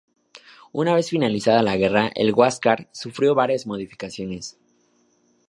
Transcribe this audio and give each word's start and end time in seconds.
Una 0.71 0.95
vez 0.95 1.11
finalizada 1.11 1.61
la 1.61 1.77
guerra, 1.77 2.11
el 2.15 2.33
"Huáscar" 2.33 2.89
sufrió 2.91 3.35
varias 3.35 3.67
modificaciones. 3.67 4.57